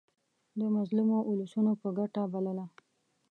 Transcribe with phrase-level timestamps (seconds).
[0.59, 2.65] د مظلومو اولسونو په ګټه بلله.